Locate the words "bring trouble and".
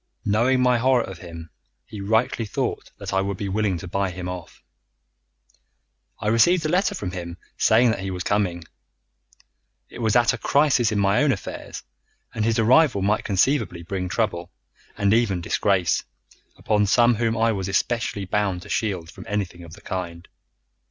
13.83-15.13